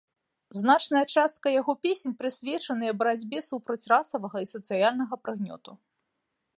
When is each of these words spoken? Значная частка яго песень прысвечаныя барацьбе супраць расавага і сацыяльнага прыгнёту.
Значная 0.59 1.01
частка 1.17 1.47
яго 1.61 1.75
песень 1.87 2.17
прысвечаныя 2.23 2.91
барацьбе 3.03 3.45
супраць 3.51 3.81
расавага 3.95 4.37
і 4.47 4.53
сацыяльнага 4.57 5.15
прыгнёту. 5.27 5.71